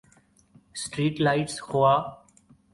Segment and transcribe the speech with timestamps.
[0.75, 1.93] street lights خوا